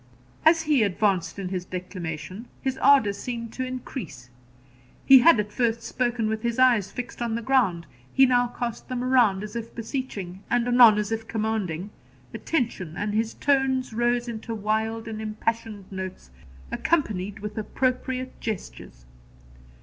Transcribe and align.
As 0.45 0.63
he 0.63 0.81
advanced 0.81 1.37
in 1.37 1.49
his 1.49 1.63
declamation, 1.63 2.47
his 2.59 2.75
ardour 2.79 3.13
seemed 3.13 3.53
to 3.53 3.63
increase. 3.67 4.31
He 5.05 5.19
had 5.19 5.39
at 5.39 5.51
first 5.53 5.83
spoken 5.83 6.27
with 6.27 6.41
his 6.41 6.57
eyes 6.57 6.89
fixed 6.91 7.21
on 7.21 7.35
the 7.35 7.41
ground; 7.43 7.85
he 8.11 8.25
now 8.25 8.47
cast 8.47 8.89
them 8.89 9.03
around 9.03 9.43
as 9.43 9.55
if 9.55 9.75
beseeching, 9.75 10.41
and 10.49 10.67
anon 10.67 10.97
as 10.97 11.11
if 11.11 11.27
commanding, 11.27 11.91
attention, 12.33 12.97
and 12.97 13.13
his 13.13 13.35
tones 13.35 13.93
rose 13.93 14.27
into 14.27 14.55
wild 14.55 15.07
and 15.07 15.21
impassioned 15.21 15.85
notes, 15.91 16.31
accompanied 16.71 17.37
with 17.39 17.55
appropriate 17.55 18.39
gestures. 18.41 19.05